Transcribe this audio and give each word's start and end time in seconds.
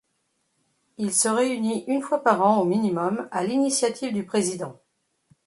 Il 0.97 1.13
se 1.13 1.27
réunit 1.29 1.83
une 1.85 2.01
fois 2.01 2.23
par 2.23 2.43
an 2.43 2.57
au 2.59 2.65
minimum 2.65 3.27
à 3.29 3.43
l'initiative 3.43 4.11
du 4.13 4.25
président. 4.25 4.81